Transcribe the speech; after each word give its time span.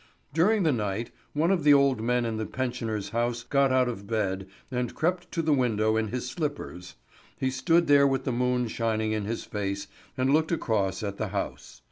During 0.33 0.63
the 0.63 0.71
night, 0.71 1.11
one 1.33 1.51
of 1.51 1.63
the 1.63 1.75
old 1.75 2.01
men 2.01 2.25
in 2.25 2.37
the 2.37 2.47
pensioners' 2.47 3.09
house 3.09 3.43
got 3.43 3.71
out 3.71 3.87
of 3.87 4.07
bed 4.07 4.47
and 4.71 4.95
crept 4.95 5.31
to 5.33 5.43
the 5.43 5.53
window 5.53 5.95
in 5.95 6.07
his 6.07 6.27
slippers. 6.27 6.95
He 7.37 7.51
stood 7.51 7.85
there 7.85 8.07
with 8.07 8.23
the 8.23 8.31
moon 8.31 8.67
shining 8.67 9.11
in 9.11 9.25
his 9.25 9.43
face, 9.43 9.85
and 10.17 10.33
looked 10.33 10.51
across 10.51 11.03
at 11.03 11.17
the 11.17 11.27
house. 11.27 11.79